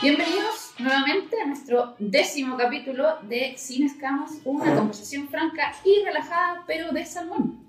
[0.00, 6.92] Bienvenidos nuevamente a nuestro décimo capítulo de Sin Escamas, una conversación franca y relajada, pero
[6.92, 7.66] de salmón.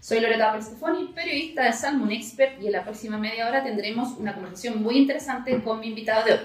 [0.00, 4.32] Soy Loreta Stefani, periodista de Salmon Expert, y en la próxima media hora tendremos una
[4.32, 6.40] conversación muy interesante con mi invitado de hoy.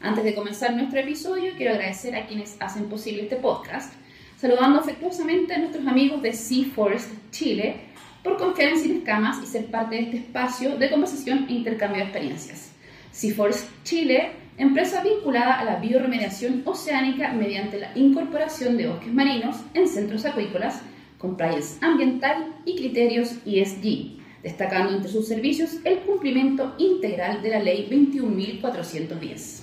[0.00, 3.92] Antes de comenzar nuestro episodio, quiero agradecer a quienes hacen posible este podcast,
[4.38, 7.82] saludando afectuosamente a nuestros amigos de Sea Forest Chile
[8.24, 11.98] por confiar en Sin Escamas y ser parte de este espacio de conversación e intercambio
[11.98, 12.71] de experiencias.
[13.12, 19.86] Seaforce Chile, empresa vinculada a la bioremediación oceánica mediante la incorporación de bosques marinos en
[19.86, 20.80] centros acuícolas,
[21.18, 27.86] compliance ambiental y criterios ESG, destacando entre sus servicios el cumplimiento integral de la Ley
[27.90, 29.60] 21.410.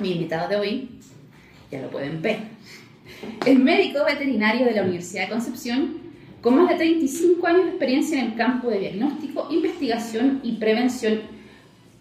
[0.00, 0.88] Mi invitado de hoy,
[1.70, 2.38] ya lo pueden ver,
[3.44, 6.04] es médico veterinario de la Universidad de Concepción,
[6.40, 11.33] con más de 35 años de experiencia en el campo de diagnóstico, investigación y prevención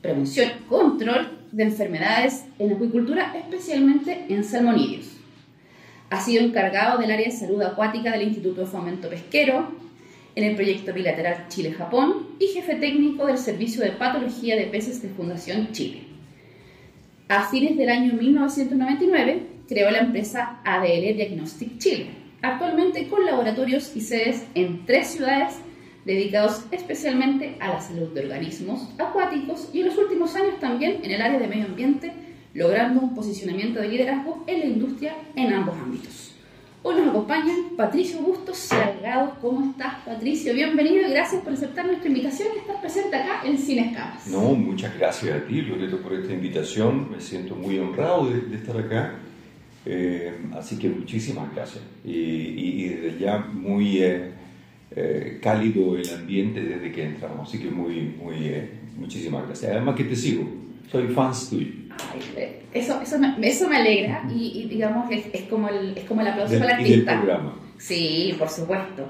[0.04, 5.08] prevención, control de enfermedades en acuicultura, especialmente en salmonidios.
[6.10, 9.72] Ha sido encargado del área de salud acuática del Instituto de Fomento Pesquero,
[10.36, 15.10] en el proyecto bilateral Chile-Japón y jefe técnico del Servicio de Patología de Peces de
[15.10, 16.02] Fundación Chile.
[17.30, 22.08] A fines del año 1999 creó la empresa ADL Diagnostic Chile,
[22.42, 25.56] actualmente con laboratorios y sedes en tres ciudades
[26.06, 31.12] dedicados especialmente a la salud de organismos acuáticos y en los últimos años también en
[31.12, 32.12] el área de medio ambiente,
[32.54, 36.32] logrando un posicionamiento de liderazgo en la industria en ambos ámbitos.
[36.86, 39.38] Hoy nos acompaña Patricio Bustos Salgado.
[39.40, 40.54] ¿Cómo estás, Patricio?
[40.54, 44.28] Bienvenido y gracias por aceptar nuestra invitación y estar presente acá en Cine Escamas.
[44.28, 47.10] No, muchas gracias a ti, Loreto, por esta invitación.
[47.10, 49.16] Me siento muy honrado de, estar acá.
[49.86, 51.82] Eh, así que muchísimas gracias.
[52.04, 54.04] Y, y, desde ya muy...
[54.04, 54.43] Eh,
[54.96, 57.50] eh, cálido el ambiente desde que entramos.
[57.50, 59.72] Así que muy, muy, eh, muchísimas gracias.
[59.72, 60.48] Además que te sigo,
[60.92, 61.72] soy fans tuyo.
[62.74, 66.28] eso, eso, me, eso me alegra y, digamos es, es, como el, es como el
[66.28, 67.18] aplauso para el artista.
[67.18, 67.56] programa.
[67.78, 69.08] Sí, por supuesto.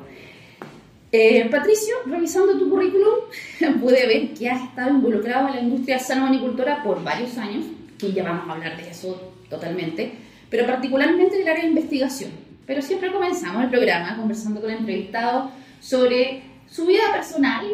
[1.12, 3.16] Eh, Patricio, revisando tu currículum,
[3.82, 7.66] pude ver que has estado involucrado en la industria salmonicultora por varios años,
[8.00, 10.14] que ya vamos a hablar de eso totalmente,
[10.50, 12.32] pero particularmente en el área de investigación.
[12.66, 15.52] Pero siempre comenzamos el programa conversando con el entrevistado
[15.84, 17.66] sobre su vida personal,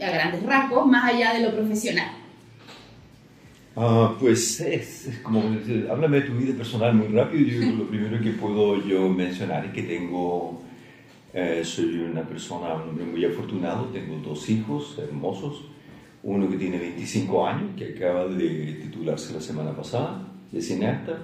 [0.00, 2.10] a grandes rasgos, más allá de lo profesional.
[3.76, 5.42] Ah, pues es, como,
[5.90, 7.46] háblame de tu vida personal muy rápido.
[7.46, 10.62] Yo lo primero que puedo yo mencionar es que tengo,
[11.34, 15.66] eh, soy una persona, un hombre muy afortunado, tengo dos hijos hermosos,
[16.22, 21.18] uno que tiene 25 años, que acaba de titularse la semana pasada, de cineasta,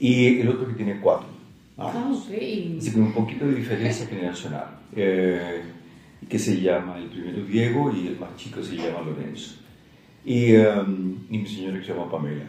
[0.00, 1.37] y el otro que tiene cuatro.
[1.78, 2.76] Ah, okay.
[2.78, 5.62] Así que un poquito de diferencia generacional eh,
[6.28, 9.60] que se llama, el primero Diego y el más chico se llama Lorenzo.
[10.24, 12.44] Y, um, y mi señora que se llama Pamela.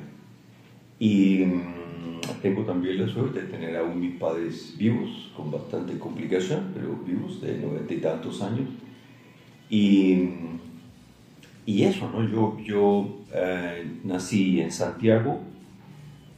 [0.98, 6.72] Y um, tengo también la suerte de tener aún mis padres vivos, con bastante complicación,
[6.74, 8.68] pero vivos, de noventa y tantos años.
[9.70, 10.30] Y,
[11.68, 12.28] y eso, ¿no?
[12.28, 15.40] Yo, yo eh, nací en Santiago,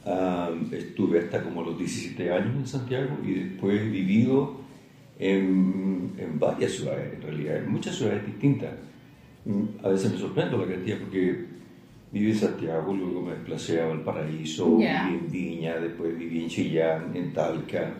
[0.04, 4.56] um, estuve hasta como los 17 años en Santiago y después he vivido
[5.18, 8.72] en, en, varias ciudades, en realidad, en muchas ciudades distintas.
[9.82, 11.46] A veces me sorprendo la cantidad porque
[12.12, 17.10] viví en Santiago, luego me desplacé a Valparaíso, viví en Viña, después viví en Chillán,
[17.14, 17.94] en Talca,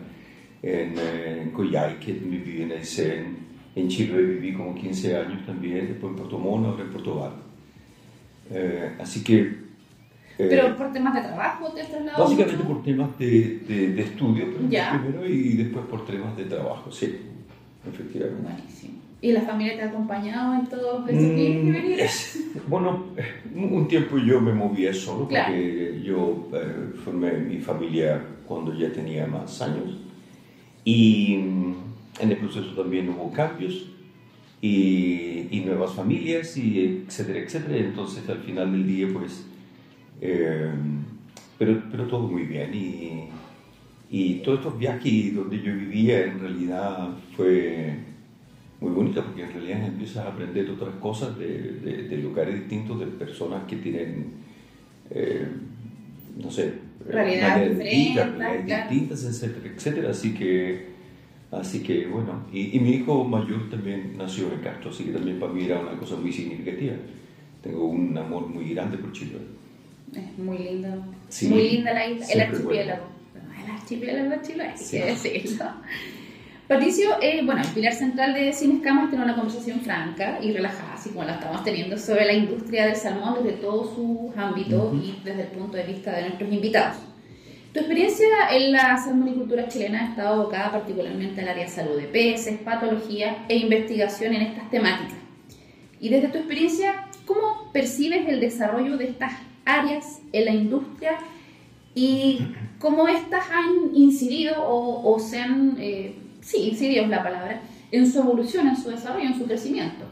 [0.61, 3.37] en, eh, en Coyhaique, viví en Aysén,
[3.75, 7.33] en Chile viví como 15 años también, después en Puerto Montt, ahora en Puerto Val.
[8.51, 9.62] Eh, así que...
[10.37, 12.23] Eh, ¿Pero por temas de trabajo te has trasladado?
[12.23, 17.17] Básicamente por temas de, de, de estudio primero y después por temas de trabajo, sí,
[17.87, 18.41] efectivamente.
[18.41, 19.03] Buenísimo.
[19.23, 23.05] ¿Y la familia te ha acompañado en todo ese mm, Bueno,
[23.55, 29.25] un tiempo yo me movía solo porque yo eh, formé mi familia cuando ya tenía
[29.25, 29.97] más años
[30.83, 31.75] y mm,
[32.19, 33.87] en el proceso también hubo cambios
[34.59, 37.77] y, y, nuevas familias y etcétera, etcétera.
[37.77, 39.45] Entonces al final del día pues
[40.25, 40.71] eh,
[41.57, 43.23] pero, pero todo muy bien y,
[44.09, 47.93] y todos estos viajes donde yo vivía en realidad fue
[48.79, 53.07] muy bonito porque en realidad empiezas a aprender otras cosas de, de, lugares distintos, de
[53.07, 54.31] personas que tienen,
[55.09, 55.45] eh,
[56.37, 56.73] no sé,
[57.05, 60.09] realidades diferentes, distintas, etcétera, etcétera.
[60.11, 60.87] Así que,
[61.51, 65.37] así que bueno, y, y, mi hijo mayor también nació en Castro, así que también
[65.37, 66.93] para mí era una cosa muy significativa.
[67.61, 69.62] Tengo un amor muy grande por Chile.
[70.15, 71.05] Es muy lindo.
[71.49, 73.05] muy linda la isla, el archipiélago.
[73.63, 75.65] El archipiélago chileno, hay que decirlo.
[76.67, 80.53] Patricio, eh, bueno, el pilar central de Sin Escamas es tener una conversación franca y
[80.53, 84.93] relajada, así como la estamos teniendo, sobre la industria del salmón desde todos sus ámbitos
[84.95, 86.97] y desde el punto de vista de nuestros invitados.
[87.73, 92.07] Tu experiencia en la salmonicultura chilena ha estado abocada particularmente al área de salud de
[92.07, 95.17] peces, patología e investigación en estas temáticas.
[95.99, 99.33] Y desde tu experiencia, ¿cómo percibes el desarrollo de estas
[99.65, 101.17] áreas en la industria
[101.95, 102.39] y
[102.79, 107.61] cómo éstas han incidido o, se han, eh, sí, incidido es la palabra,
[107.91, 110.05] en su evolución, en su desarrollo, en su crecimiento?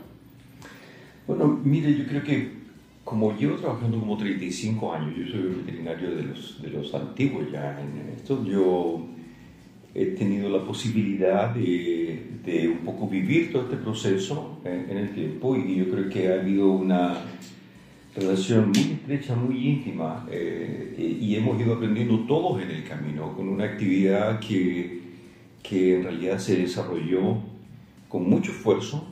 [1.27, 2.61] Bueno, mire, yo creo que
[3.03, 7.79] como llevo trabajando como 35 años, yo soy veterinario de los, de los antiguos ya
[7.81, 9.05] en esto, yo
[9.93, 15.55] he tenido la posibilidad de, de un poco vivir todo este proceso en, el tiempo
[15.57, 17.17] y yo creo que ha habido una
[18.15, 23.47] relación muy estrecha, muy íntima eh, y hemos ido aprendiendo todos en el camino con
[23.47, 25.01] una actividad que,
[25.63, 27.37] que en realidad se desarrolló
[28.09, 29.07] con mucho esfuerzo.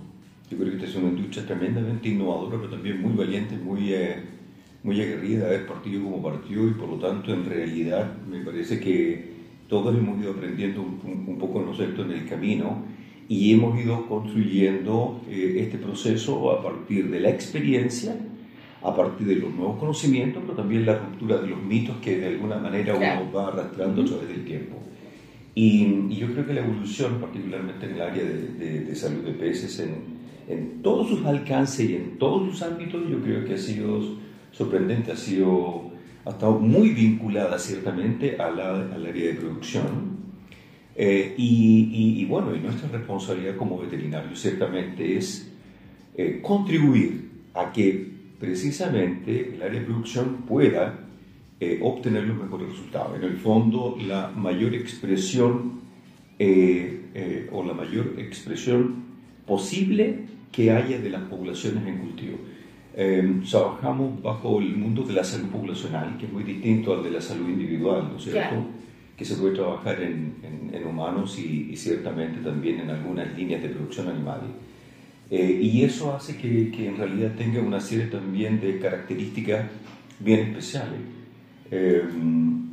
[0.51, 4.15] Yo creo que esta es una industria tremendamente innovadora, pero también muy valiente, muy, eh,
[4.83, 9.39] muy aguerrida, es partido como partido y por lo tanto en realidad me parece que
[9.69, 12.83] todos hemos ido aprendiendo un, un poco nosotros en el camino
[13.29, 18.17] y hemos ido construyendo eh, este proceso a partir de la experiencia,
[18.81, 22.27] a partir de los nuevos conocimientos, pero también la ruptura de los mitos que de
[22.27, 24.77] alguna manera uno va arrastrando a través del tiempo.
[25.55, 29.33] Y, y, yo creo que la evolución, particularmente en el área de, de, salud de
[29.33, 29.95] peces, en,
[30.47, 33.99] en, todos sus alcances y en todos sus ámbitos, yo creo que ha sido
[34.51, 35.89] sorprendente, ha sido
[36.25, 40.19] ha estado muy vinculada ciertamente a la, al área de producción.
[40.95, 45.49] Eh, y, y, bueno, y nuestra responsabilidad como veterinarios ciertamente es
[46.15, 51.07] eh, contribuir a que precisamente el área de producción pueda
[51.59, 53.17] eh, obtener los mejores resultados.
[53.17, 55.79] En el fondo, la mayor expresión
[57.51, 59.03] o la mayor expresión
[59.45, 60.19] posible
[60.51, 62.37] que haya de las poblaciones en cultivo.
[62.95, 67.11] Em, trabajamos bajo el mundo de la salud poblacional, que es muy distinto al de
[67.11, 68.65] la salud individual, ¿no es cierto?
[69.15, 70.35] Que se puede trabajar en,
[70.73, 74.41] en, humanos y, ciertamente también en algunas líneas de producción animal.
[75.31, 79.65] Eh, y eso hace que, que, en realidad tenga una serie también de características
[80.19, 80.99] bien especiales.
[81.69, 82.69] Em,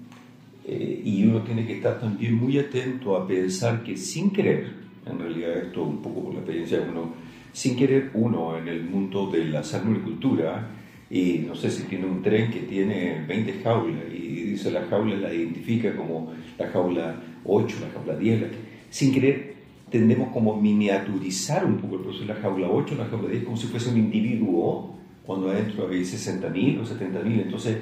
[0.64, 4.68] eh, y uno tiene que estar también muy atento a pensar que sin querer,
[5.04, 7.14] en realidad esto un poco por la experiencia de uno,
[7.52, 10.70] sin querer uno en el mundo de la salmonicultura,
[11.08, 15.14] y no sé si tiene un tren que tiene 20 jaulas y dice la jaula
[15.16, 17.14] la identifica como la jaula
[17.44, 18.42] 8, la jaula 10,
[18.90, 19.55] sin querer
[19.98, 23.56] tendemos como miniaturizar un poco el proceso de la jaula 8, la jaula 10, como
[23.56, 24.94] si fuese un individuo,
[25.24, 27.78] cuando adentro hay 60.000 o 70.000, entonces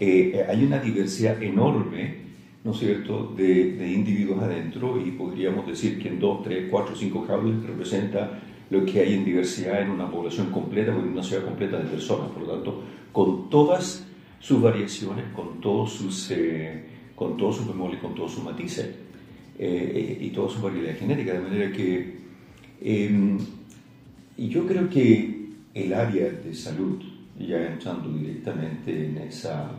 [0.00, 2.14] eh, hay una diversidad enorme,
[2.64, 6.96] ¿no es cierto?, de, de, individuos adentro y podríamos decir que en 2, 3, 4,
[6.96, 8.40] 5 jaulas representa
[8.70, 12.30] lo que hay en diversidad en una población completa, en una ciudad completa de personas,
[12.30, 14.06] por lo tanto, con todas
[14.38, 16.84] sus variaciones, con todos sus, eh,
[17.14, 19.09] con todos sus memorias, con todos sus matices
[19.62, 22.14] eh, y toda su variedad genética, de manera que
[22.80, 23.38] em,
[24.38, 26.98] y yo creo que el área de salud,
[27.38, 29.70] ya entrando directamente en, esa,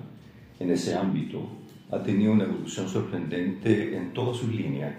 [0.59, 1.49] en ese ámbito,
[1.89, 4.93] ha tenido una evolución sorprendente en todas sus líneas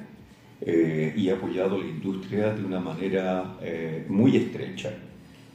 [0.60, 4.92] eh, y ha apoyado la industria de una manera eh, muy estrecha,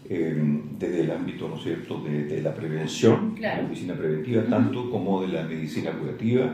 [0.09, 5.21] eh, desde el ámbito, ¿no es cierto?, de, la prevención, la medicina preventiva, tanto como
[5.21, 6.53] de la medicina curativa,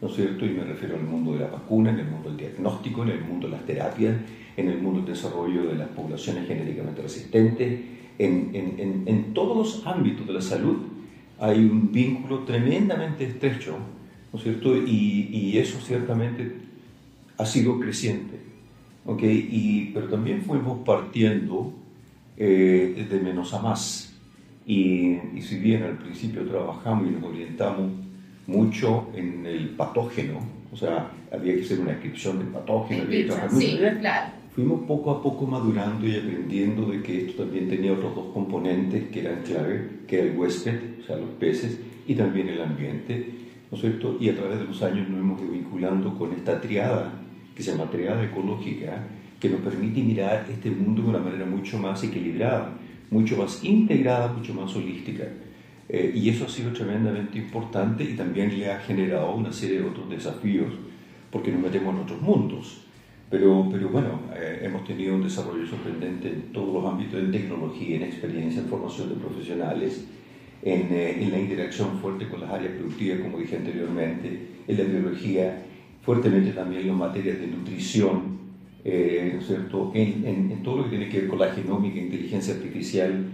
[0.00, 2.38] ¿no es cierto?, y me refiero al mundo de la vacuna, en el mundo del
[2.38, 4.16] diagnóstico, en el mundo de las terapias,
[4.56, 7.80] en el mundo del desarrollo de las poblaciones genéticamente resistentes,
[8.18, 10.78] en, en, en todos los ámbitos de la salud
[11.38, 13.76] hay un vínculo tremendamente estrecho,
[14.32, 14.76] ¿no es cierto?
[14.76, 16.52] Y, y, eso ciertamente
[17.36, 18.40] ha sido creciente.
[19.04, 19.48] ¿okay?
[19.50, 21.72] Y, pero también fuimos partiendo
[22.36, 24.14] eh, de menos a más.
[24.66, 27.90] Y, y, si bien al principio trabajamos y nos orientamos
[28.46, 30.38] mucho en el patógeno,
[30.72, 33.04] o sea, había que hacer una descripción del patógeno,
[33.50, 34.32] sí, claro.
[34.54, 39.08] fuimos poco a poco madurando y aprendiendo de que esto también tenía otros dos componentes
[39.08, 43.30] que eran clave, que era el huésped, o sea, los peces, y también el ambiente,
[43.70, 44.16] ¿no es cierto?
[44.20, 47.12] Y a través de los años nos hemos ido vinculando con esta triada
[47.54, 49.02] que se llama triada ecológica,
[49.40, 52.72] que nos permite mirar este mundo de una manera mucho más equilibrada,
[53.10, 55.24] mucho más integrada, mucho más holística.
[55.88, 59.88] Eh, y eso ha sido tremendamente importante y también le ha generado una serie de
[59.88, 60.72] otros desafíos,
[61.30, 62.82] porque nos metemos en otros mundos.
[63.30, 67.96] Pero, pero bueno, eh, hemos tenido un desarrollo sorprendente en todos los ámbitos, en tecnología,
[67.96, 70.06] en experiencia, en formación de profesionales,
[70.62, 74.84] en, eh, en la interacción fuerte con las áreas productivas, como dije anteriormente, en la
[74.84, 75.62] biología,
[76.02, 78.36] fuertemente también en materias de nutrición,
[78.84, 79.90] eh, ¿cierto?
[79.94, 83.26] En, en, todo lo que tiene que ver con la genómica, inteligencia artificial,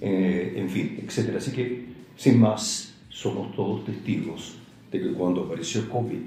[0.00, 1.36] eh, en fin, etc.
[1.36, 1.86] Así que,
[2.18, 4.56] sin más, somos todos testigos
[4.90, 6.26] de que cuando apareció COVID,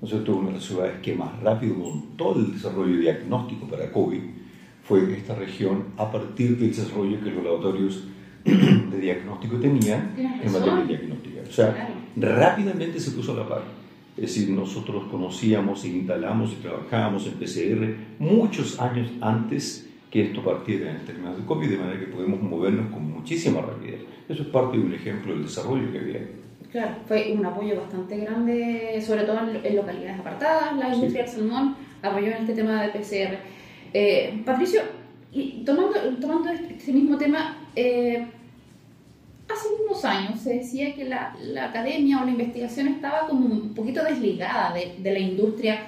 [0.00, 0.36] ¿no es cierto?
[0.36, 4.20] una de las ciudades que más rápido montó el desarrollo diagnóstico para COVID
[4.84, 8.04] fue esta región a partir del desarrollo que los laboratorios
[8.44, 11.40] de diagnóstico tenían en materia diagnóstica.
[11.48, 13.62] O sea, rápidamente se puso a la par.
[14.16, 20.90] Es decir, nosotros conocíamos instalamos y trabajábamos en PCR muchos años antes que esto partiera
[20.90, 24.00] en términos de COVID, de manera que podemos movernos con muchísima rapidez.
[24.28, 26.20] Eso es parte de un ejemplo del desarrollo que había.
[26.70, 30.76] Claro, fue un apoyo bastante grande, sobre todo en, localidades apartadas.
[30.76, 33.38] La industria del salmón apoyó en este tema de PCR.
[33.92, 34.82] Eh, Patricio,
[35.32, 38.26] y tomando, tomando este mismo tema, eh,
[39.48, 43.74] hace unos años se decía que la, la, academia o la investigación estaba como un
[43.74, 45.86] poquito desligada de, de la industria.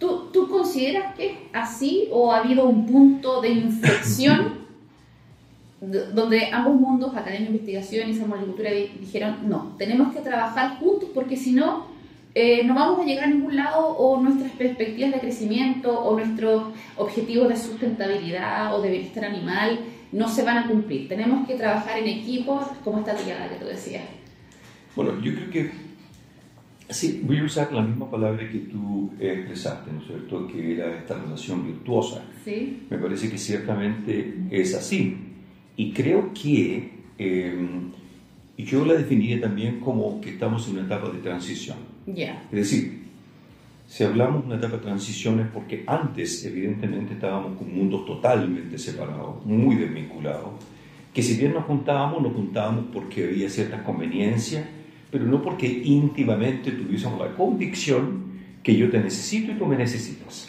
[0.00, 4.60] ¿Tú, ¿Tú, consideras que es así o ha habido un punto de inflexión
[5.80, 11.52] donde ambos mundos, academia, investigación y salmonicultura, dijeron, no, tenemos que trabajar juntos porque si
[11.52, 11.86] no,
[12.34, 16.64] eh, no vamos a llegar a ningún lado o nuestras perspectivas de crecimiento o nuestros
[16.96, 19.80] objetivos de sustentabilidad o de bienestar animal
[20.12, 21.08] no se van a cumplir.
[21.08, 24.04] Tenemos que trabajar en equipos como esta tirada que tú decías.
[24.96, 25.89] Bueno, yo creo que
[26.90, 30.46] sí, voy a usar la misma palabra que tú expresaste, ¿no es cierto?
[30.46, 32.24] Que era esta relación virtuosa.
[32.44, 32.86] Sí.
[32.90, 35.16] Me parece que ciertamente es así.
[35.76, 37.68] Y creo que eh,
[38.56, 41.78] yo la definiría también como que estamos en una etapa de transición.
[42.06, 42.42] Ya.
[42.50, 43.00] Es decir,
[43.86, 48.78] si hablamos de una etapa de transición es porque antes, evidentemente, estábamos con mundos totalmente
[48.78, 50.50] separados, muy desvinculados,
[51.12, 54.64] que si bien nos juntábamos, nos juntábamos porque había ciertas conveniencias,
[55.10, 58.30] pero no porque íntimamente tuviésemos la convicción
[58.62, 60.48] que yo te necesito y tú me necesitas.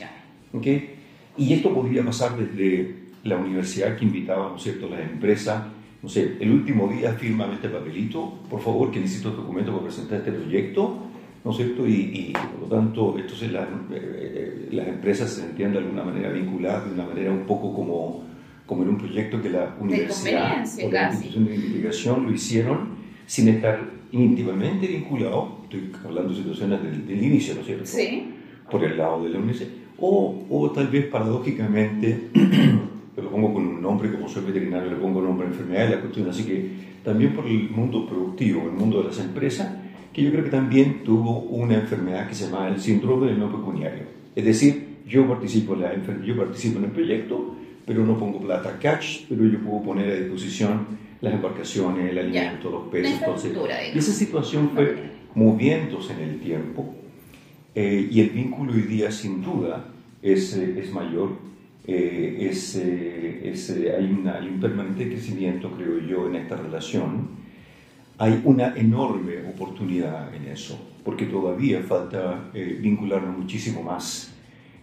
[0.54, 0.96] ¿Okay?
[1.38, 5.64] Y esto podría pasar desde la universidad que invitaba, ¿no es cierto?, las empresas,
[6.02, 10.20] no sé, el último día firma este papelito, por favor, que necesito documento para presentar
[10.20, 10.98] este proyecto,
[11.44, 11.88] ¿no es cierto?
[11.88, 16.86] Y, por lo tanto, entonces las, eh, las empresas se sentían de alguna manera vinculadas,
[16.86, 18.24] de una manera un poco como,
[18.66, 23.01] como en un proyecto que la universidad o la institución de investigación lo hicieron
[23.32, 23.80] sin estar
[24.12, 27.86] íntimamente vinculados, estoy hablando de situaciones del, inicio, ¿no es cierto?
[27.86, 28.26] Sí.
[28.70, 29.70] Por el lado de la universidad.
[30.00, 32.28] O, o tal vez paradójicamente,
[33.16, 36.02] lo pongo con un nombre, como soy veterinario, le pongo nombre a enfermedad y la
[36.02, 36.72] cuestión, así que
[37.06, 39.78] también por el mundo productivo, el mundo de las empresas,
[40.12, 43.50] que yo creo que también tuvo una enfermedad que se llama el síndrome del no
[43.50, 44.04] pecuniario.
[44.36, 48.78] Es decir, yo participo en, la yo participo en el proyecto, pero no pongo plata
[48.78, 53.20] cash, pero yo puedo poner a disposición las embarcaciones, el alimento, los peces.
[53.20, 53.56] Entonces,
[53.94, 56.96] y esa situación fue moviéndose en el tiempo
[57.74, 59.86] eh, y el vínculo hoy día sin duda
[60.22, 61.30] es, eh, es mayor.
[61.88, 67.42] Eh, es, es, hay, una, hay un permanente crecimiento, creo yo, en esta relación
[68.22, 74.32] hay una enorme oportunidad en eso, porque todavía falta eh, vincularnos muchísimo más.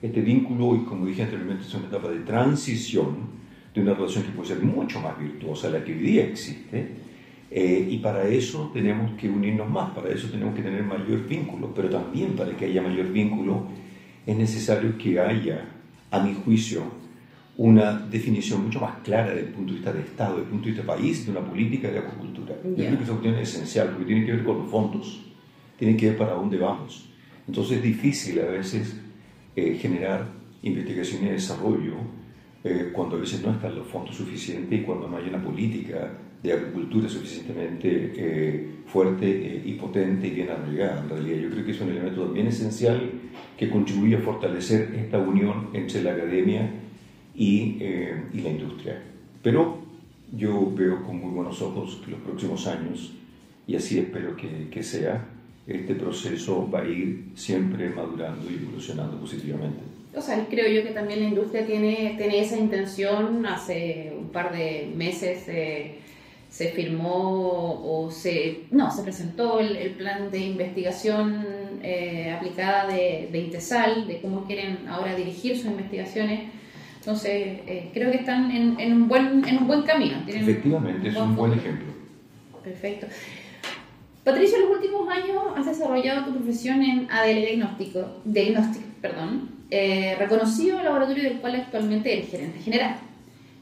[0.02, 3.38] Este vínculo, y como dije anteriormente, es una etapa de transición
[3.74, 6.88] de una relación que puede ser mucho más virtuosa, la que hoy día existe,
[7.50, 11.72] eh, y para eso tenemos que unirnos más, para eso tenemos que tener mayor vínculo,
[11.74, 13.66] pero también para que haya mayor vínculo
[14.26, 15.64] es necesario que haya,
[16.10, 16.82] a mi juicio,
[17.56, 20.64] una definición mucho más clara desde el punto de vista de Estado, desde el punto
[20.66, 22.54] de vista de país, de una política de acuicultura.
[22.62, 25.24] Yo creo que esa cuestión es esencial porque tiene que ver con los fondos,
[25.78, 27.08] tiene que ver para dónde vamos.
[27.48, 29.00] Entonces es difícil a veces
[29.56, 30.26] eh, generar
[30.62, 31.94] investigación y desarrollo
[32.64, 36.12] eh, cuando a veces no están los fondos suficientes y cuando no hay una política
[36.42, 41.02] de agricultura suficientemente eh, fuerte y potente y bien arraigada.
[41.02, 43.10] En realidad yo creo que es un elemento también esencial
[43.56, 46.70] que contribuye a fortalecer esta unión entre la academia
[47.36, 49.02] eh, y, la industria.
[49.42, 49.78] Pero
[50.36, 53.14] yo veo con muy buenos ojos que los próximos años,
[53.66, 55.28] y así espero que, que sea,
[55.66, 59.97] este proceso va a ir siempre madurando y evolucionando positivamente.
[60.48, 63.46] Creo yo que también la industria tiene, tiene esa intención.
[63.46, 65.98] Hace un par de meses eh,
[66.50, 71.44] se firmó o se, no, se presentó el, el plan de investigación
[71.82, 76.58] eh, aplicada de, de INTESAL, de cómo quieren ahora dirigir sus investigaciones
[77.08, 80.18] entonces, eh, creo que están en, en, un buen, en un buen camino.
[80.26, 81.86] Efectivamente, es un buen ejemplo.
[82.62, 83.06] Perfecto.
[84.24, 90.16] Patricio, en los últimos años has desarrollado tu profesión en ADL Diagnóstico, Diagnostic, perdón, eh,
[90.18, 92.96] reconocido laboratorio del cual actualmente eres gerente general.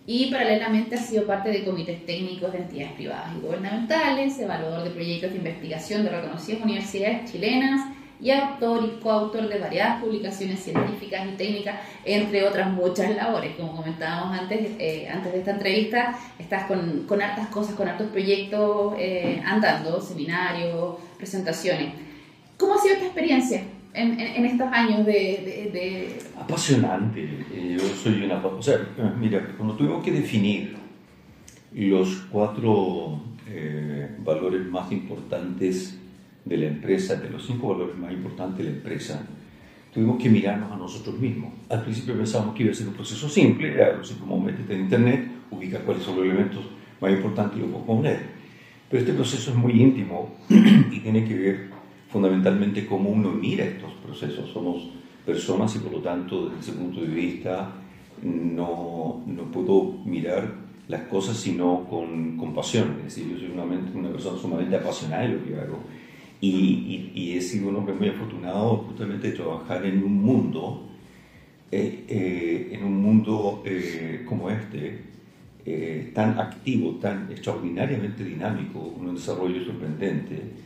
[0.06, 4.90] Y paralelamente has sido parte de comités técnicos de entidades privadas y gubernamentales, evaluador de
[4.90, 11.26] proyectos de investigación de reconocidas universidades chilenas y autor y coautor de variadas publicaciones científicas
[11.26, 13.56] y técnicas, entre otras muchas labores.
[13.56, 18.08] Como comentábamos antes, eh, antes de esta entrevista, estás con, con hartas cosas, con hartos
[18.08, 21.92] proyectos eh, andando, seminarios, presentaciones.
[22.56, 23.62] ¿Cómo ha sido esta experiencia
[23.96, 27.22] en, en, estos años de, de, Apasionante.
[27.52, 28.44] Eh, yo soy una...
[28.44, 28.78] O sea,
[29.18, 30.76] mira, cuando tuvimos que definir
[31.72, 33.20] los cuatro
[34.24, 35.98] valores más importantes
[36.44, 39.26] de la empresa, de los cinco valores más importantes de la empresa,
[39.92, 41.52] tuvimos que mirarnos a nosotros mismos.
[41.68, 44.82] Al principio pensábamos que iba a ser un proceso simple, era así como métete en
[44.82, 46.64] internet, ubica cuáles son los elementos
[47.00, 48.20] más importantes y los puedes poner.
[48.90, 51.70] Pero este proceso es muy íntimo y tiene que ver
[52.16, 54.48] fundamentalmente cómo uno mira estos procesos.
[54.50, 54.88] Somos
[55.26, 57.72] personas y por lo tanto desde ese punto de vista
[58.22, 60.50] no, no puedo mirar
[60.88, 62.96] las cosas sino con, con pasión.
[63.00, 65.78] Es decir, yo soy una, una persona sumamente apasionada de lo que hago
[66.40, 70.88] y, y, he sido un hombre muy afortunado justamente de trabajar en un mundo,
[71.70, 75.02] eh, eh, en un mundo eh, como este,
[76.14, 80.64] tan activo, tan extraordinariamente dinámico, un desarrollo sorprendente.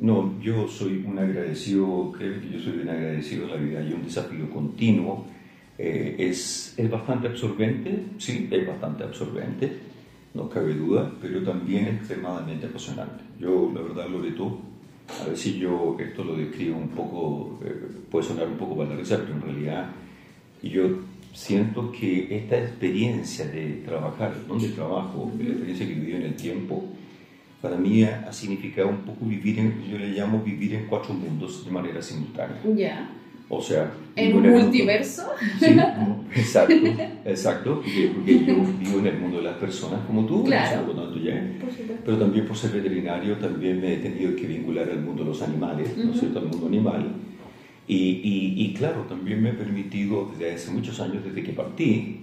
[0.00, 4.50] No, yo soy un agradecido, yo soy un agradecido a la vida y un desafío
[4.50, 5.26] continuo.
[5.78, 9.72] es, es bastante absorbente, sí, es bastante absorbente,
[10.34, 13.24] no cabe duda, pero también extremadamente apasionante.
[13.38, 14.60] Yo, la verdad, Loreto,
[15.20, 17.74] a ver si yo esto lo describo un poco, eh,
[18.10, 19.90] puede sonar un poco banalizado, pero en realidad
[20.62, 20.82] yo
[21.32, 26.84] siento que esta experiencia de trabajar, donde trabajo, la experiencia que viví en el tiempo,
[27.60, 31.64] para mí ha significado un poco vivir en, yo le llamo vivir en cuatro mundos
[31.64, 32.56] de manera simultánea.
[32.74, 33.10] Ya.
[33.48, 33.92] O sea...
[34.16, 35.24] ¿En un multiverso?
[35.58, 35.76] Sí,
[36.36, 36.74] exacto,
[37.24, 37.82] exacto,
[38.14, 40.86] porque, yo vivo en el mundo de las personas como tú, claro.
[42.04, 45.42] pero también por ser veterinario también me he tenido que vincular al mundo de los
[45.42, 47.12] animales, ¿no es cierto?, al mundo animal.
[47.88, 52.20] Y, y, y, claro, también me he permitido desde hace muchos años, desde que partí,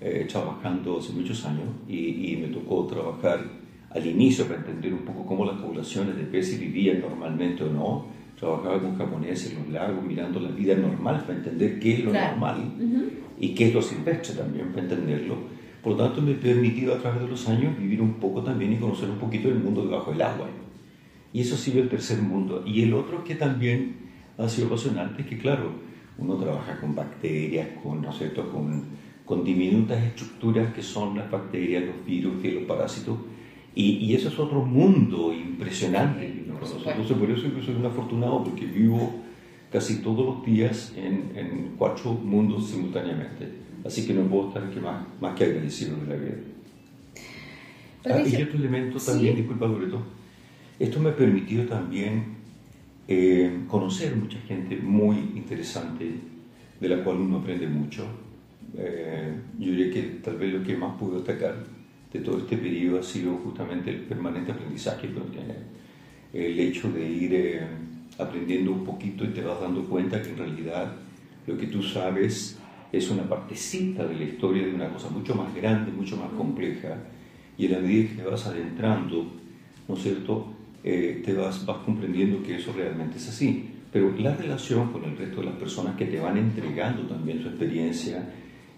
[0.00, 3.57] eh, trabajando hace muchos años, y, y me tocó trabajar
[3.90, 8.06] al inicio para entender un poco cómo las poblaciones de peces vivían normalmente o no,
[8.38, 12.12] trabajaba con japoneses en los lagos, mirando la vida normal para entender qué es lo
[12.12, 12.72] normal
[13.38, 15.36] y qué es lo silvestre también para entenderlo.
[15.82, 18.72] Por lo tanto, me he permitido a través de los años vivir un poco también
[18.72, 20.48] y conocer un poquito el mundo debajo del agua.
[21.32, 22.64] Y eso sido el tercer mundo.
[22.66, 23.96] Y el otro que también
[24.36, 25.70] ha sido apasionante es que, claro,
[26.18, 28.10] uno trabaja con bacterias, con, ¿no
[28.52, 28.84] con,
[29.24, 33.16] con diminutas estructuras que son las bacterias, los virus y los parásitos.
[33.78, 38.66] Y, y eso es otro mundo impresionante entonces, por eso yo soy un afortunado, porque
[38.66, 39.14] vivo
[39.70, 43.48] casi todos los días en, en cuatro mundos simultáneamente.
[43.84, 46.34] Así que no puedo estar que más, más que agradecido de la vida.
[48.06, 50.02] Ah, y otro elemento también, disculpa Loreto,
[50.78, 52.36] esto me ha permitido también
[53.06, 56.10] eh, conocer mucha gente muy interesante,
[56.80, 58.06] de la cual uno aprende mucho.
[58.76, 61.64] Eh, yo diría que tal vez lo que más puedo destacar
[62.12, 65.54] de todo este periodo ha sido justamente el permanente aprendizaje que uno tiene
[66.32, 67.60] el hecho de ir eh,
[68.18, 70.92] aprendiendo un poquito y te vas dando cuenta que en realidad
[71.46, 72.58] lo que tú sabes
[72.92, 76.96] es una partecita de la historia de una cosa mucho más grande, mucho más compleja,
[77.56, 79.26] y a la medida que te vas adentrando,
[79.86, 83.68] ¿no es cierto?, eh, te vas, vas comprendiendo que eso realmente es así.
[83.92, 87.48] Pero la relación con el resto de las personas que te van entregando también su
[87.48, 88.22] experiencia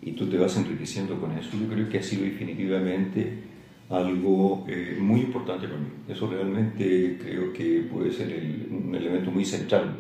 [0.03, 3.51] y tú te vas enriqueciendo con eso, yo creo que ha sido definitivamente
[3.91, 5.89] algo eh, muy importante para mí.
[6.09, 8.29] Eso realmente creo que puede ser
[8.71, 9.97] un elemento muy central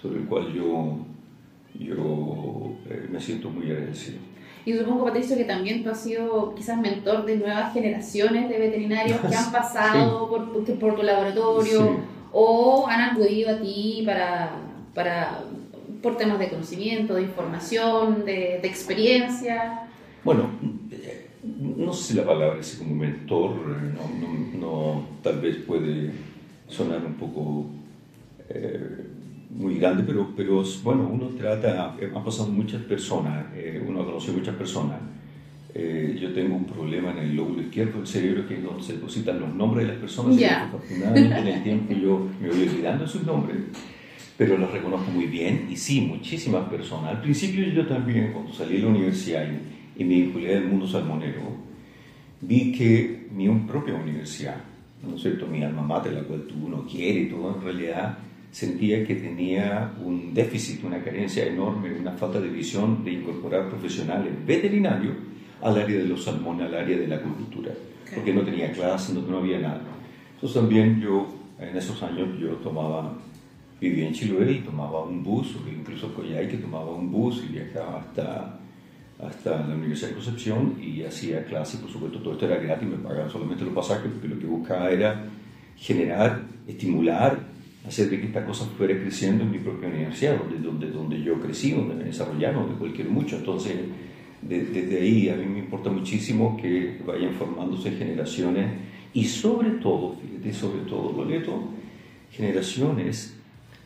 [0.00, 0.98] sobre el cual yo,
[1.78, 4.18] yo eh, me siento muy agradecido.
[4.64, 9.18] Y supongo, Patricio, que también tú has sido quizás mentor de nuevas generaciones de veterinarios
[9.20, 12.00] que han pasado por, por, tu laboratorio
[12.32, 14.50] o han acudido a ti para,
[14.94, 15.40] para,
[16.02, 19.88] por temas de conocimiento, de información, de, de experiencia.
[20.24, 20.50] Bueno,
[21.42, 26.10] no sé si la palabra es como mentor, no, no, tal vez puede
[26.68, 27.66] sonar un poco
[28.48, 29.06] eh,
[29.50, 34.04] muy grande, pero, pero bueno, uno trata, eh, ha pasado muchas personas, eh, uno ha
[34.04, 34.98] conocido muchas personas.
[36.20, 39.38] yo tengo un problema en el lóbulo izquierdo del cerebro que es donde se depositan
[39.38, 40.36] los nombres de las personas.
[40.36, 40.64] Yeah.
[40.64, 43.56] afortunadamente en el tiempo yo me voy olvidando sus nombres,
[44.38, 47.16] pero los reconozco muy bien y sí, muchísimas personas.
[47.16, 49.44] Al principio yo también, cuando salí de la universidad,
[49.96, 51.40] y me vinculé al mundo salmonero,
[52.40, 54.62] vi que mi propia universidad,
[55.02, 55.48] ¿no es cierto?
[55.48, 58.18] mi alma mater, la cual tú no quieres, todo, en realidad
[58.52, 64.32] sentía que tenía un déficit, una carencia enorme, una falta de visión de incorporar profesionales
[64.46, 65.16] veterinarios
[65.60, 67.72] al área de los salmones, al área de la agricultura,
[68.14, 69.82] porque no tenía clases, no, no había nada.
[70.34, 71.26] Entonces también yo,
[71.58, 73.18] en esos años, yo tomaba
[73.80, 77.52] vivía en Chiloé y tomaba un bus, o incluso Coyhai que tomaba un bus y
[77.52, 78.60] viajaba hasta,
[79.20, 82.96] hasta la Universidad de Concepción y hacía clases, por supuesto todo esto era gratis, me
[82.96, 85.24] pagaban solamente los pasajes porque lo que buscaba era
[85.76, 87.38] generar, estimular,
[87.86, 91.40] hacer de que esta cosa fuera creciendo en mi propia universidad, donde, donde, donde yo
[91.40, 93.36] crecí, donde me desarrollaron, donde cualquier mucho.
[93.36, 93.76] Entonces,
[94.42, 98.72] desde ahí a mí me importa muchísimo que vayan formándose generaciones
[99.14, 101.70] y sobre todo, fíjate, sobre todo, Loreto,
[102.30, 103.37] generaciones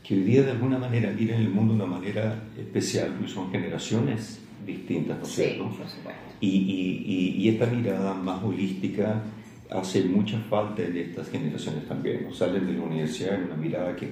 [0.02, 3.50] que hoy día de alguna manera miran el mundo de una manera especial, porque son
[3.50, 5.64] generaciones distintas, ¿no es cierto?
[5.64, 6.22] por supuesto.
[6.40, 9.22] Y, y, y, esta mirada más holística
[9.70, 12.24] hace mucha falta en estas generaciones también.
[12.24, 12.34] ¿no?
[12.34, 14.08] Salen de la universidad en una mirada que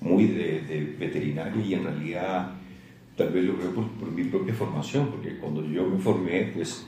[0.00, 2.52] muy de, de veterinaria y en realidad
[3.16, 6.86] tal vez lo veo por, por, mi propia formación, porque cuando yo me formé, pues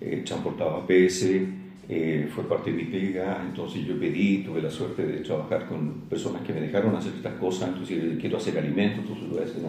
[0.00, 1.26] eh, transportaba PS,
[1.92, 6.02] eh, fue parte de mi pega, entonces yo pedí, tuve la suerte de trabajar con
[6.08, 9.62] personas que me dejaron hacer estas cosas, entonces quiero hacer alimentos, entonces voy a hacer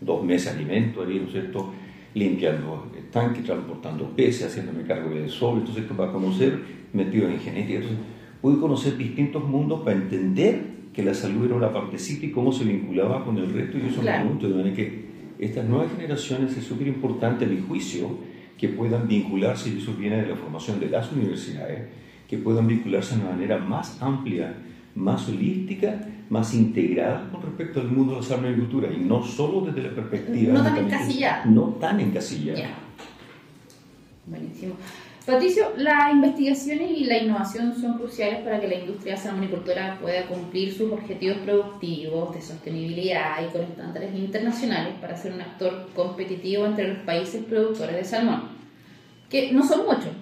[0.00, 1.74] dos meses de alimento ahí, ¿no es cierto?
[2.14, 6.58] Limpiando tanques, transportando peces, haciéndome cargo del sol, entonces para conocer,
[6.94, 7.98] metido en genética, entonces
[8.40, 10.60] pude conocer distintos mundos para entender
[10.94, 14.00] que la salud era una partecita y cómo se vinculaba con el resto, y eso
[14.00, 14.24] Claro.
[14.24, 15.04] me gusta, de manera que
[15.38, 18.08] estas nuevas generaciones es súper importante, a mi juicio,
[18.58, 21.88] que puedan vincularse, y eso viene de la formación de las universidades,
[22.28, 24.54] que puedan vincularse de una manera más amplia,
[24.94, 29.22] más holística, más integrada con respecto al mundo de la salud y agricultura, y no
[29.22, 30.54] solo desde la perspectiva...
[30.54, 31.44] No tan encasillada.
[31.44, 32.58] No tan encasillada.
[32.58, 32.74] Ya.
[34.26, 34.74] Buenísimo.
[35.26, 40.72] Patricio, las investigaciones y la innovación son cruciales para que la industria salmonicultora pueda cumplir
[40.72, 46.86] sus objetivos productivos de sostenibilidad y con estándares internacionales para ser un actor competitivo entre
[46.86, 48.50] los países productores de salmón,
[49.28, 50.12] que no son muchos,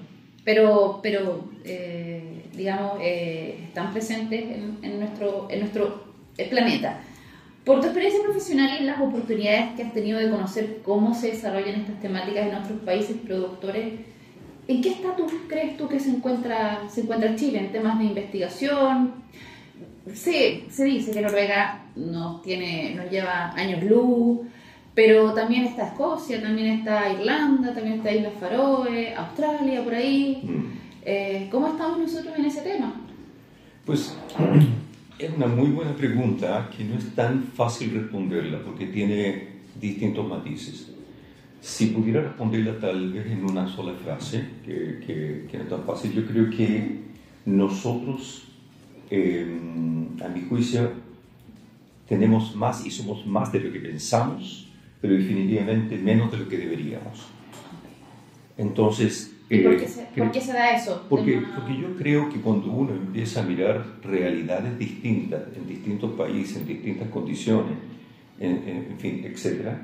[0.42, 4.42] pero, pero eh, digamos, eh, están presentes
[4.82, 6.02] en, nuestro, en nuestro
[6.48, 7.02] planeta.
[7.66, 11.80] Por tu experiencia profesional y las oportunidades que has tenido de conocer cómo se desarrollan
[11.80, 14.13] estas temáticas en otros países productores,
[14.66, 19.12] ¿en qué estatus crees tú que se encuentra, se encuentra Chile en temas de investigación?
[20.12, 24.40] Sí, se dice que Noruega nos, tiene, nos lleva años luz,
[24.94, 30.40] pero también está Escocia, también está Irlanda, también está Islas Faroe, Australia, por ahí.
[30.42, 30.84] Mm.
[31.06, 32.94] Eh, ¿Cómo estamos nosotros en ese tema?
[33.84, 34.16] Pues
[35.18, 39.48] es una muy buena pregunta que no es tan fácil responderla porque tiene
[39.80, 40.90] distintos matices.
[41.64, 45.82] Si pudiera responderla tal vez en una sola frase, que, que, que no es tan
[45.84, 46.98] fácil, yo creo que
[47.46, 48.48] nosotros,
[49.10, 49.46] eh,
[50.22, 50.90] a mi juicio,
[52.06, 54.68] tenemos más y somos más de lo que pensamos,
[55.00, 57.28] pero definitivamente menos de lo que deberíamos.
[58.58, 61.06] Entonces, ¿Y por eh, qué se, creo- por qué se da eso?
[61.08, 66.58] porque, porque yo creo que cuando uno empieza a mirar realidades distintas en distintos países,
[66.58, 67.72] en distintas condiciones,
[68.38, 69.78] en, en- en fin, etc.,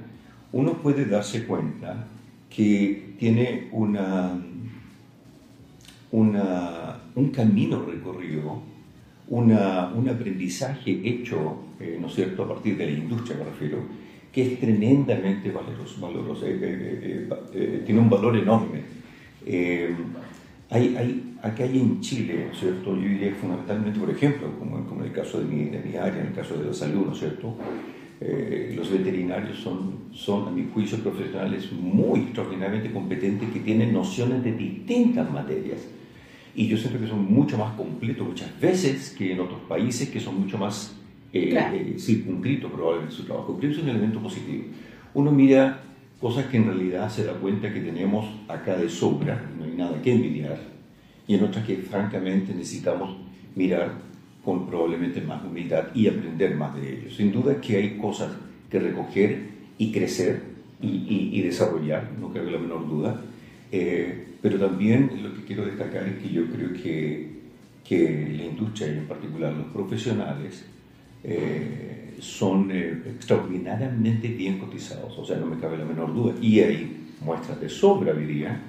[0.52, 2.06] uno puede darse cuenta
[2.48, 4.36] que tiene una,
[6.10, 8.60] una, un camino recorrido,
[9.28, 13.78] una, un aprendizaje hecho, eh, ¿no es cierto?, a partir de la industria me refiero,
[14.32, 18.80] que es tremendamente valoroso, valoroso eh, eh, eh, eh, tiene un valor enorme.
[19.46, 19.94] Eh,
[20.70, 22.94] hay, hay, acá hay en Chile, ¿no es cierto?
[22.94, 26.20] Yo diría fundamentalmente, por ejemplo, como, como en el caso de mi, de mi área,
[26.20, 27.56] en el caso de la salud, ¿no es cierto?
[28.20, 34.44] Eh, los veterinarios son, son, a mi juicio, profesionales muy extraordinariamente competentes que tienen nociones
[34.44, 35.88] de distintas materias.
[36.54, 40.20] Y yo siento que son mucho más completos muchas veces que en otros países que
[40.20, 40.96] son mucho más
[41.32, 41.76] eh, Claro.
[41.76, 43.56] eh, circunscritos probablemente su trabajo.
[43.56, 44.64] Creo que es un elemento positivo.
[45.14, 45.80] Uno mira
[46.20, 50.02] cosas que en realidad se da cuenta que tenemos acá de sobra, no hay nada
[50.02, 50.58] que envidiar,
[51.26, 53.16] y en otras que francamente necesitamos
[53.54, 53.94] mirar
[54.44, 57.16] con probablemente más humildad y aprender más de ellos.
[57.16, 58.30] Sin duda que hay cosas
[58.70, 59.38] que recoger
[59.78, 60.42] y crecer
[60.80, 63.22] y, y- y desarrollar, no cabe la menor duda,
[63.72, 67.28] Eh, pero también lo que quiero destacar es que yo creo que,
[67.88, 70.64] que la industria y en particular los profesionales
[71.22, 76.34] eh, son eh, extraordinariamente bien cotizados, o sea, no me cabe la menor duda.
[76.42, 78.60] Y hay muestras de sobra día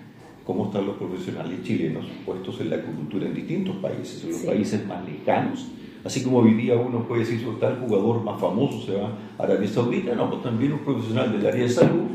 [0.45, 4.47] cómo están los profesionales chilenos puestos en la agricultura en distintos países, en los Sí.
[4.47, 5.67] países más lejanos.
[6.03, 9.43] Así como hoy día uno puede decir, "Oh, tal jugador más famoso se va a
[9.43, 12.09] Arabia Saudita, no, pues también un profesional del área de salud,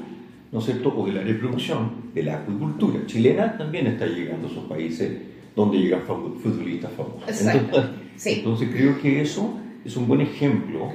[0.51, 4.49] ¿no es cierto?, o del área de producción, de la acuicultura chilena, también está llegando
[4.49, 5.12] a esos países
[5.55, 7.23] donde llegan futbolistas famosos.
[7.29, 7.59] Exacto.
[7.77, 8.31] Entonces, Sí.
[8.39, 10.89] entonces creo que eso es un buen ejemplo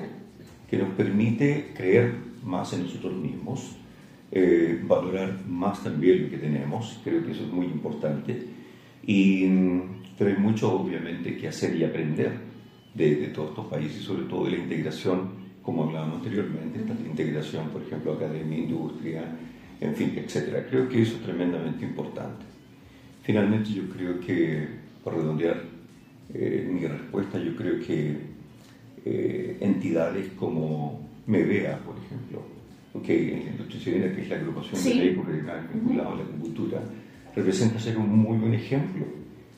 [0.70, 2.14] que nos permite creer
[2.46, 3.76] más en nosotros mismos,
[4.32, 8.48] eh, valorar más también lo que tenemos, creo que eso es muy importante,
[9.06, 9.82] y, mm,
[10.18, 12.32] pero hay mucho obviamente que hacer y aprender
[12.94, 17.70] de, de todos estos países, sobre todo de la integración como hablábamos anteriormente, esta integración,
[17.70, 19.24] por ejemplo, academia, industria,
[19.80, 20.66] en fin, etcétera.
[20.70, 22.46] Creo que eso es tremendamente importante.
[23.24, 24.68] Finalmente, yo creo que,
[25.04, 25.62] para redondear
[26.34, 28.18] eh, mi respuesta, yo creo que
[29.06, 32.42] eh, entidades como MEVEA, por ejemplo,
[33.00, 36.82] que en la industria que es la agrupación de ley vinculada a la agricultura,
[37.36, 39.06] representa ser un muy buen ejemplo,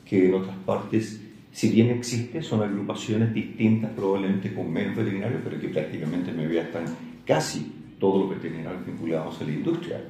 [0.04, 1.20] que en otras partes,
[1.50, 6.84] si bien existe, son agrupaciones distintas, probablemente con menos veterinarios, pero que prácticamente MEVEA están
[7.24, 10.00] casi todos los veterinarios vinculados a la industria.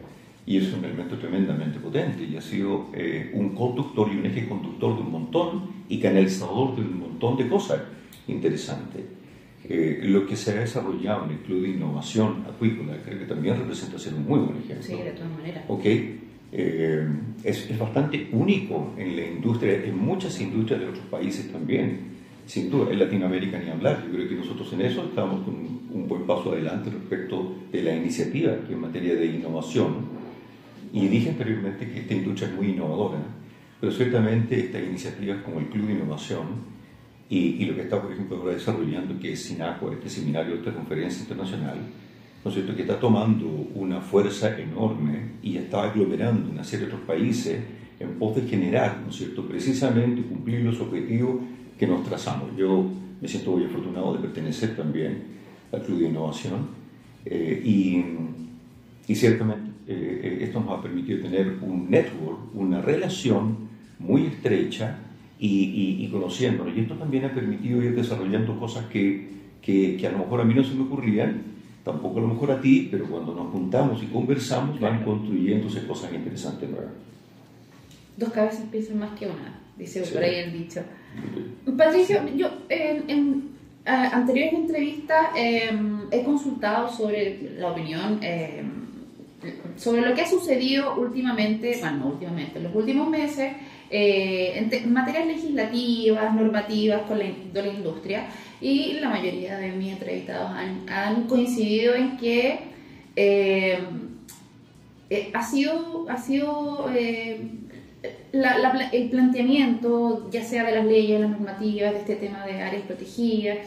[0.47, 4.47] Y es un elemento tremendamente potente y ha sido eh, un conductor y un eje
[4.47, 7.81] conductor de un montón y canalizador de un montón de cosas
[8.29, 9.03] interesantes.
[9.67, 13.57] Eh, lo que se ha desarrollado en el Club de Innovación Acuícola creo que también
[13.57, 14.83] representa ser un muy buen ejemplo.
[14.83, 15.65] Sí, de todas maneras.
[15.69, 17.09] Ok, eh,
[17.43, 22.15] es, es, bastante único en la industria, en muchas industrias de otros países también.
[22.47, 24.05] Sin duda, en Latinoamérica ni hablar.
[24.05, 27.97] Yo creo que nosotros en eso estamos con un, buen paso adelante respecto de la
[27.97, 29.95] iniciativa que en materia de innovación.
[30.93, 33.19] Y dije anteriormente que esta industria es muy innovadora,
[33.81, 36.75] pero ciertamente estas iniciativas como el Club de Innovación
[37.37, 41.23] y, lo que está, por ejemplo, ahora desarrollando, que es SINACO, este seminario, esta conferencia
[41.23, 41.79] internacional,
[42.45, 46.93] ¿no es cierto?, que está tomando una fuerza enorme y está aglomerando una serie de
[46.93, 47.59] otros países
[47.99, 51.37] en pos de generar, ¿no es cierto?, precisamente cumplir los objetivos
[51.79, 52.57] que nos trazamos.
[52.57, 52.85] Yo
[53.21, 55.25] me siento muy afortunado de pertenecer también
[55.73, 56.69] al Club de Innovación
[57.25, 58.05] eh, y,
[59.09, 63.57] y, ciertamente eh, esto nos ha permitido tener un network, una relación
[63.99, 64.99] muy estrecha
[65.39, 66.77] y, y, conociéndonos.
[66.77, 69.29] Y esto también ha permitido ir desarrollando cosas que,
[69.61, 71.43] que, que, a lo mejor a mí no se me ocurrían,
[71.85, 76.13] tampoco a lo mejor a ti, pero cuando nos juntamos y conversamos van construyéndose cosas
[76.13, 76.93] interesantes nuevas.
[78.17, 80.81] Dos cabezas piensan más que una, dice por ahí el dicho.
[81.77, 88.85] Patricio, yo en, en anteriores entrevistas em, he consultado sobre la opinión em,
[89.77, 93.53] sobre lo que ha sucedido últimamente, bueno, no últimamente, en los últimos meses
[93.97, 98.27] eh, en, materias legislativas, normativas con la, la, industria
[98.61, 100.51] y la mayoría de mis entrevistados
[100.89, 102.59] han, coincidido en que
[103.15, 103.79] eh,
[105.11, 107.61] eh, ha sido, ha sido el
[109.13, 113.59] planteamiento, ya sea de las leyes, las normativas, de este tema de áreas protegidas,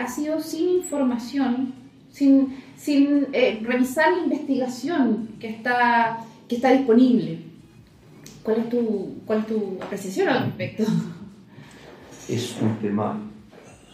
[0.00, 1.74] ha sido sin información,
[2.10, 3.26] sin, sin
[3.60, 7.52] revisar la investigación que está, que está disponible.
[8.44, 10.84] ¿Cuál es tu, cuál es tu apreciación al respecto?
[12.28, 13.18] Es un tema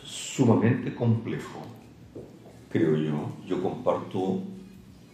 [0.03, 1.61] sumamente complejo,
[2.69, 3.31] creo yo.
[3.47, 4.43] Yo comparto,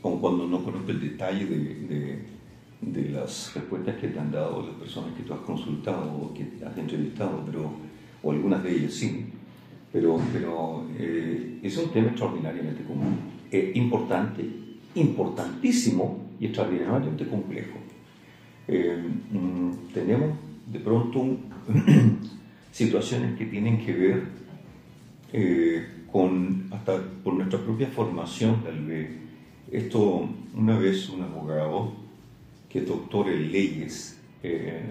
[0.01, 2.25] con cuando no conozco el detalle de,
[2.81, 6.64] de, las respuestas que te han dado las personas que tú has consultado o que
[6.64, 7.70] has entrevistado, pero,
[8.22, 9.27] o algunas de ellas sí,
[9.92, 13.18] pero, pero eh, es un tema extraordinariamente común,
[13.51, 14.49] eh, importante,
[14.94, 17.87] importantísimo y extraordinariamente complejo.
[18.68, 18.96] Eh,
[19.31, 20.37] mm, tenemos
[20.72, 21.38] de pronto
[22.72, 24.22] situaciones que tienen que ver
[25.33, 29.11] eh, con hasta por nuestra propia formación tal vez.
[29.70, 31.92] Esto una vez un abogado
[32.68, 34.83] que es doctor en leyes eh,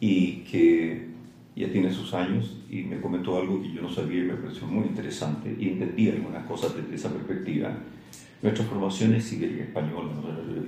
[0.00, 1.06] y que
[1.54, 4.66] ya tiene sus años y me comentó algo que yo no sabía y me pareció
[4.66, 7.76] muy interesante y entendí algunas cosas desde esa perspectiva
[8.42, 10.10] nuestra formación es española,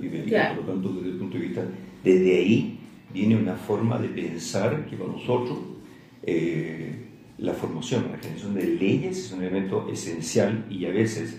[0.01, 1.65] ibérica, por lo tanto, desde el punto de vista,
[2.03, 2.79] desde ahí
[3.13, 5.57] viene una forma de pensar que para nosotros
[6.23, 7.05] eh,
[7.37, 11.37] la formación, la generación de leyes es un elemento esencial y a veces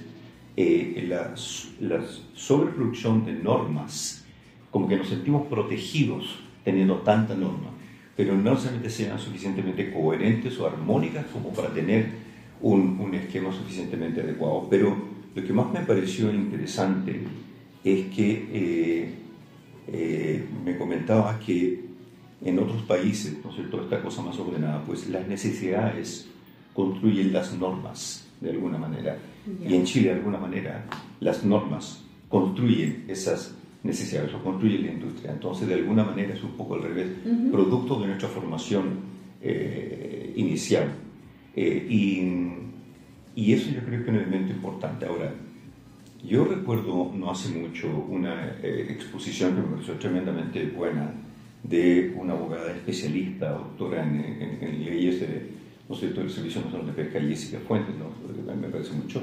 [0.56, 1.34] eh, la,
[1.80, 4.24] la, sobreproducción de normas,
[4.70, 7.70] como que nos sentimos protegidos teniendo tanta norma,
[8.14, 12.08] pero no solamente sean suficientemente coherentes o armónicas como para tener
[12.60, 17.20] un, un esquema suficientemente adecuado, pero lo que más me pareció interesante
[17.84, 19.14] es que eh,
[19.86, 21.84] eh, me comentaba que
[22.42, 26.26] en otros países, ¿no es cierto?, esta cosa más ordenada, pues las necesidades
[26.72, 29.18] construyen las normas de alguna manera.
[29.62, 30.86] Y en Chile, de alguna manera,
[31.20, 35.32] las normas construyen esas necesidades o construyen la industria.
[35.32, 37.08] Entonces, de alguna manera es un poco al revés,
[37.52, 39.00] producto de nuestra formación
[39.42, 40.88] eh, inicial.
[41.54, 42.66] y
[43.36, 45.06] y eso yo creo que es un elemento importante.
[45.06, 45.32] Ahora,
[46.24, 51.12] yo recuerdo no hace mucho una eh, exposición que me pareció tremendamente buena
[51.62, 55.50] de una abogada especialista, doctora en, en, leyes de,
[55.88, 58.54] no sé, del Servicio Nacional de Pesca, Jessica Fuentes, ¿no?
[58.54, 59.22] me parece mucho,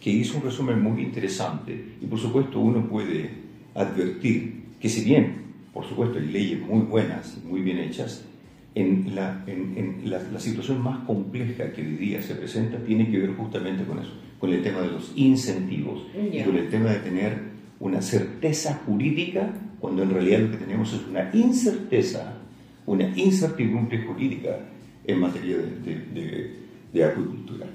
[0.00, 3.30] que hizo un resumen muy interesante y por supuesto uno puede
[3.74, 8.26] advertir que si bien, por supuesto, hay leyes muy buenas y muy bien hechas,
[8.74, 13.18] en, la, en, la, la, situación más compleja que hoy día se presenta tiene que
[13.18, 14.10] ver justamente con eso,
[14.40, 17.38] con el tema de los incentivos y con el tema de tener
[17.78, 22.38] una certeza jurídica cuando en realidad lo que tenemos es una incerteza,
[22.86, 24.58] una incertidumbre jurídica
[25.06, 26.54] en materia de, de,
[26.92, 27.66] de, acuicultura.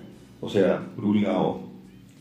[0.42, 1.62] O sea, por un lado,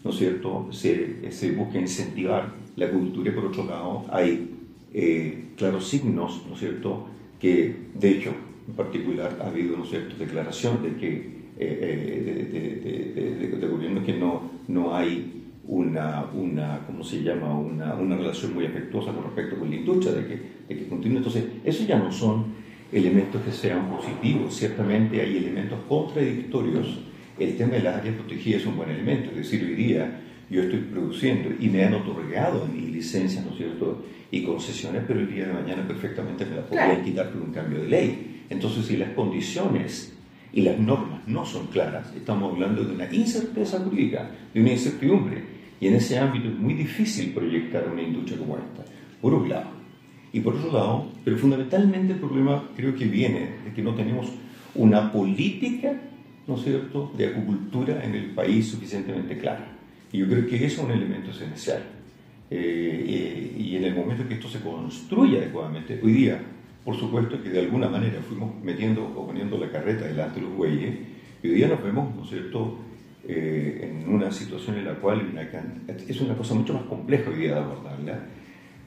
[0.05, 4.51] ¿no es cierto?, se, se busca incentivar la cultura y por otro lado hay
[4.93, 7.07] eh, claros signos, ¿no es cierto?,
[7.41, 8.35] que de hecho
[8.69, 14.51] en particular ha habido, ¿no cierto?, declaración de que eh, eh, de, gobierno que no,
[14.69, 19.71] no hay una, una, ¿cómo se llama?, una, una relación muy afectuosa con respecto con
[19.71, 21.19] la industria, de que, de que continúe.
[21.19, 22.59] Entonces, eso ya no son
[22.93, 27.01] elementos que sean positivos, ciertamente hay elementos contradictorios.
[27.39, 30.63] El tema de las áreas protegidas es un buen elemento, es decir, hoy día yo
[30.63, 35.33] estoy produciendo y me han otorgado mi licencia, ¿no es cierto?, y concesiones, pero el
[35.33, 38.28] día de mañana perfectamente me la podrían quitar por un cambio de ley.
[38.51, 40.15] Entonces, si las condiciones
[40.53, 45.43] y las normas no son claras, estamos hablando de una incerteza jurídica, de una incertidumbre.
[45.81, 48.85] Y en ese ámbito es muy difícil proyectar una industria como esta,
[49.21, 49.71] por un lado.
[50.33, 54.29] Y por otro lado, pero fundamentalmente el problema creo que viene de que no tenemos
[54.75, 55.93] una política,
[56.47, 59.73] ¿no es cierto?, de acuicultura en el país suficientemente clara.
[60.13, 61.83] Y yo creo que eso es un elemento esencial.
[62.51, 66.41] Eh, y en el momento que esto se construya adecuadamente, hoy día,
[66.85, 70.57] por supuesto que de alguna manera fuimos metiendo o poniendo la carreta delante de los
[70.57, 70.95] bueyes,
[71.43, 72.79] y hoy día nos vemos, ¿no es cierto?,
[73.27, 75.21] eh, en una situación en la cual
[76.09, 78.21] es una cosa mucho más compleja hoy día de abordarla,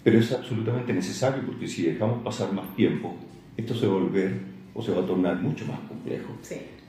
[0.04, 3.16] pero es absolutamente necesario porque si dejamos pasar más tiempo,
[3.56, 4.34] esto se va a volver
[4.74, 6.34] o se va a tornar mucho más complejo.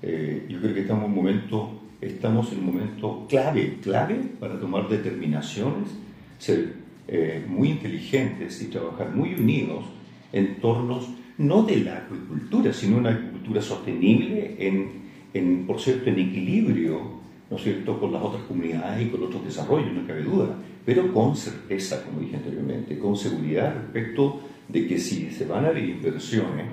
[0.03, 4.59] Eh, yo creo que estamos en un momento, estamos en un momento clave, clave para
[4.59, 5.91] tomar determinaciones,
[6.39, 6.73] ser
[7.09, 9.85] eh, muy inteligentes y trabajar muy unidos
[10.33, 11.01] en torno
[11.39, 14.91] no de la agricultura, sino una agricultura sostenible, en,
[15.35, 19.93] en, por cierto, en equilibrio ¿no cierto?, con las otras comunidades y con otros desarrollos,
[19.93, 25.31] no cabe duda, pero con certeza, como dije anteriormente, con seguridad respecto de que si
[25.31, 26.67] se van a haber inversiones,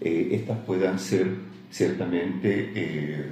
[0.00, 1.28] eh, estas puedan ser
[1.70, 3.26] ciertamente eh,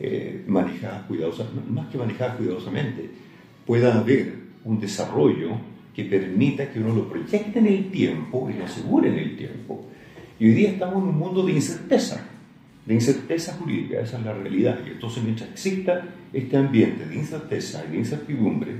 [0.00, 3.10] eh, manejadas cuidadosamente, más que manejadas cuidadosamente,
[3.66, 4.32] pueda haber
[4.64, 5.50] un desarrollo
[5.98, 9.84] que permita que uno lo proyecte en el tiempo y lo asegure en el tiempo.
[10.38, 12.24] Y hoy día estamos en un mundo de incerteza
[12.86, 14.78] de incerteza jurídica, esa es la realidad.
[14.86, 18.72] Y entonces mientras exista este ambiente de incerteza y de incertidumbre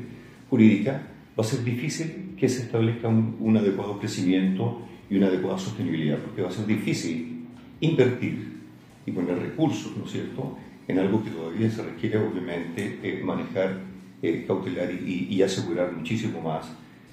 [0.49, 1.03] jurídica,
[1.39, 6.41] va a ser difícil que se establezca un, adecuado crecimiento y una adecuada sostenibilidad, porque
[6.41, 7.45] va a ser difícil
[7.81, 8.61] invertir
[9.05, 13.81] y poner recursos, ¿no es cierto?, en algo que todavía se requiere obviamente eh, manejar,
[14.23, 16.73] eh, cautelar y, asegurar muchísimo más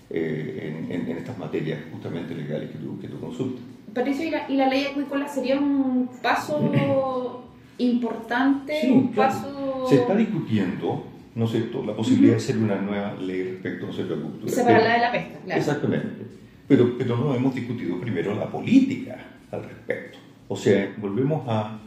[0.09, 3.63] eh, en, estas materias justamente legales que tú, que tú consultas.
[3.93, 6.71] Patricio, ¿y la, ley acuícola sería un paso
[7.77, 8.91] importante?
[8.91, 9.85] un paso...
[9.89, 13.89] Se está discutiendo, ¿no es cierto?, la posibilidad de hacer una nueva ley respecto a
[13.89, 14.51] la agricultura.
[14.51, 15.59] Separarla de la pesca, claro.
[15.59, 16.25] Exactamente.
[16.67, 19.17] Pero, pero no hemos discutido primero la política
[19.51, 20.17] al respecto.
[20.47, 21.79] O sea, volvemos a,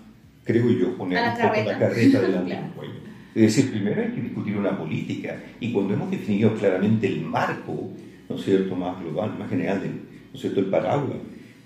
[0.44, 3.08] creo yo, poner la poco la carreta delante del cuello.
[3.34, 7.90] Es decir, primero hay que discutir una política y cuando hemos definido claramente el marco,
[8.28, 11.18] ¿no es cierto?, más global, más general, ¿no es cierto?, el paraguas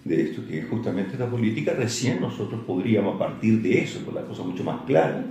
[0.04, 4.14] de esto, que es justamente esta política, recién nosotros podríamos a partir de eso, con
[4.14, 5.24] la cosa mucho más clara,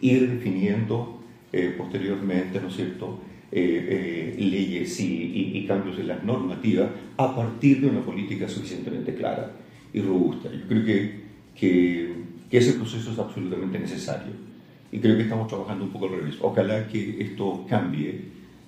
[0.00, 1.20] ir definiendo
[1.52, 3.20] eh, posteriormente, ¿no es cierto?,
[3.52, 9.52] eh, eh, leyes y, cambios en las normativas a partir de una política suficientemente clara
[9.92, 10.50] y robusta.
[10.52, 11.20] Yo creo que,
[11.54, 12.12] que,
[12.50, 14.32] que ese proceso es absolutamente necesario
[14.92, 16.36] y creo que estamos trabajando un poco al revés.
[16.40, 18.20] Ojalá que esto cambie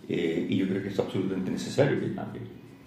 [0.09, 2.43] y yo creo que es absolutamente necesario que cambie.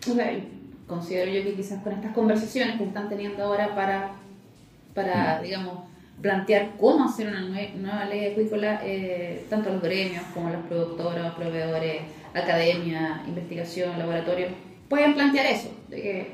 [0.10, 4.12] Okay considero yo que quizás con estas conversaciones que están teniendo ahora para,
[4.94, 5.44] para mm.
[5.44, 5.80] digamos,
[6.22, 12.02] plantear cómo hacer una nueva ley acuícola, eh, tanto los gremios como los productores, proveedores,
[12.34, 14.48] academia, investigación, laboratorio,
[14.90, 16.32] pueden plantear eso, de que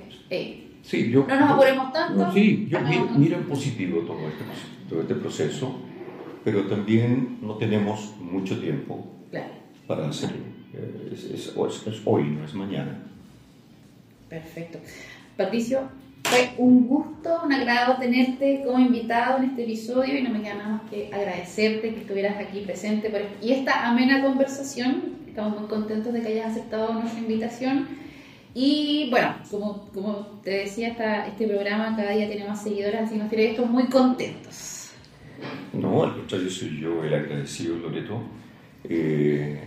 [0.82, 2.32] sí, yo, no nos apuremos tanto.
[2.34, 4.43] sí, yo miro, en positivo todo este,
[4.89, 5.82] todo este proceso,
[6.43, 9.06] pero también no tenemos mucho tiempo
[9.86, 10.57] para hacerlo.
[11.11, 12.99] Es hoy, no es mañana.
[14.30, 14.80] Perfecto.
[15.36, 15.89] Patricio,
[16.23, 20.55] fue un gusto, un agrado tenerte como invitado en este episodio y no me queda
[20.55, 25.15] nada más que agradecerte que estuvieras aquí presente por y esta amena conversación.
[25.28, 27.88] Estamos muy contentos de que hayas aceptado nuestra invitación.
[28.53, 33.15] Y bueno, como, como te decía, esta, este programa cada día tiene más seguidores, así
[33.15, 34.89] nos tiene esto muy contentos.
[35.73, 38.19] No, al contrario, soy yo el agradecido, Loreto.
[38.84, 39.59] Eh,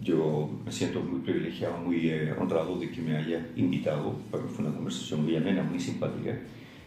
[0.00, 4.64] yo me siento muy privilegiado, muy eh, honrado de que me haya invitado, porque fue
[4.64, 6.38] una conversación muy amena, muy simpática.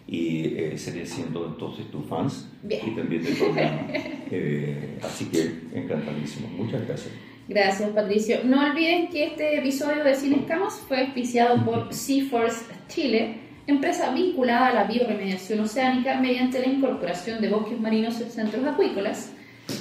[0.08, 2.82] y eh, seguiré siendo entonces tu fans Bien.
[2.88, 3.88] y también del programa.
[4.32, 5.42] Eh, así que
[5.74, 6.48] encantadísimo.
[6.50, 7.12] Muchas gracias.
[7.48, 8.42] Gracias, Patricio.
[8.44, 14.68] No olviden que este episodio de Cine Escamas fue auspiciado por Seaforce Chile, empresa vinculada
[14.68, 19.34] a la bioremediación oceánica mediante la incorporación de bosques marinos en centros acuícolas,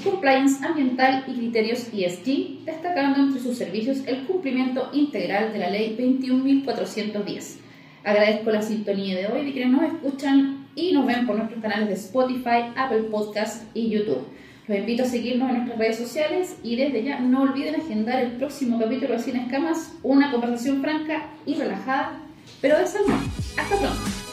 [0.02, 5.96] compliance ambiental y criterios ESG, destacando entre sus servicios el cumplimiento integral de la Ley
[5.98, 7.56] 21.410.
[8.04, 11.88] Agradezco la sintonía de hoy de quienes nos escuchan y nos ven por nuestros canales
[11.88, 14.26] de Spotify, Apple Podcast y YouTube.
[14.68, 18.32] Los invito a seguirnos en nuestras redes sociales y desde ya no olviden agendar el
[18.32, 22.20] próximo capítulo de Cine Escamas, una conversación franca y relajada,
[22.60, 23.12] pero de salud.
[23.56, 24.27] Hasta pronto.